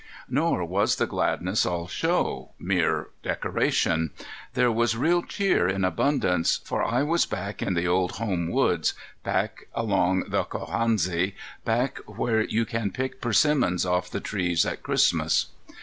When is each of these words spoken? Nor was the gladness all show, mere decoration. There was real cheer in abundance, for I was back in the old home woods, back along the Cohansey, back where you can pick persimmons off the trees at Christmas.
Nor 0.27 0.65
was 0.65 0.95
the 0.95 1.05
gladness 1.05 1.63
all 1.63 1.87
show, 1.87 2.53
mere 2.57 3.09
decoration. 3.21 4.09
There 4.55 4.71
was 4.71 4.97
real 4.97 5.21
cheer 5.21 5.67
in 5.69 5.85
abundance, 5.85 6.57
for 6.65 6.83
I 6.83 7.03
was 7.03 7.27
back 7.27 7.61
in 7.61 7.75
the 7.75 7.85
old 7.87 8.13
home 8.13 8.49
woods, 8.49 8.95
back 9.23 9.67
along 9.75 10.29
the 10.31 10.43
Cohansey, 10.43 11.35
back 11.65 11.99
where 12.07 12.41
you 12.41 12.65
can 12.65 12.89
pick 12.89 13.21
persimmons 13.21 13.85
off 13.85 14.09
the 14.09 14.19
trees 14.19 14.65
at 14.65 14.81
Christmas. 14.81 15.49